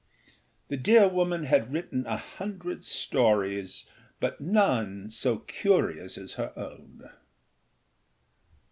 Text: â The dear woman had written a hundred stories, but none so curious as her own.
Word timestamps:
â 0.27 0.31
The 0.69 0.77
dear 0.77 1.07
woman 1.07 1.43
had 1.43 1.71
written 1.71 2.07
a 2.07 2.17
hundred 2.17 2.83
stories, 2.83 3.85
but 4.19 4.41
none 4.41 5.11
so 5.11 5.37
curious 5.37 6.17
as 6.17 6.33
her 6.41 6.51
own. 6.57 7.07